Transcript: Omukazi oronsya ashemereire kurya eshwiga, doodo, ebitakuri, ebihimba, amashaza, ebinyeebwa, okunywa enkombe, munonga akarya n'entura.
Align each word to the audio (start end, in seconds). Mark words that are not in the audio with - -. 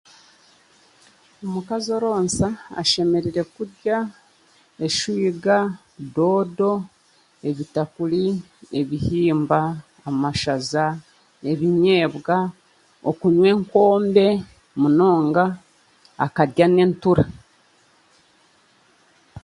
Omukazi 1.45 1.89
oronsya 1.97 2.47
ashemereire 2.81 3.43
kurya 3.53 3.97
eshwiga, 4.85 5.57
doodo, 6.15 6.73
ebitakuri, 7.49 8.25
ebihimba, 8.79 9.59
amashaza, 10.09 10.85
ebinyeebwa, 11.51 12.37
okunywa 13.09 13.47
enkombe, 13.53 14.27
munonga 14.81 15.45
akarya 16.25 16.65
n'entura. 16.69 17.23